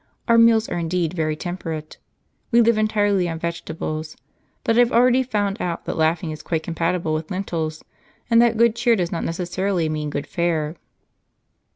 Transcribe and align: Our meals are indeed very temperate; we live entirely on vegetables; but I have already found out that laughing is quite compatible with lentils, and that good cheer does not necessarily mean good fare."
Our 0.27 0.39
meals 0.39 0.67
are 0.67 0.79
indeed 0.79 1.13
very 1.13 1.35
temperate; 1.35 1.99
we 2.49 2.59
live 2.59 2.79
entirely 2.79 3.29
on 3.29 3.37
vegetables; 3.37 4.17
but 4.63 4.75
I 4.75 4.79
have 4.79 4.91
already 4.91 5.21
found 5.21 5.61
out 5.61 5.85
that 5.85 5.95
laughing 5.95 6.31
is 6.31 6.41
quite 6.41 6.63
compatible 6.63 7.13
with 7.13 7.29
lentils, 7.29 7.83
and 8.27 8.41
that 8.41 8.57
good 8.57 8.75
cheer 8.75 8.95
does 8.95 9.11
not 9.11 9.23
necessarily 9.23 9.89
mean 9.89 10.09
good 10.09 10.25
fare." 10.25 10.75